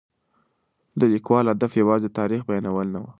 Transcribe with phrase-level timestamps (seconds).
[0.99, 3.05] د لیکوال هدف یوازې د تاریخ بیانول نه و.